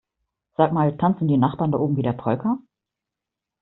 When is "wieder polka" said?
1.95-2.57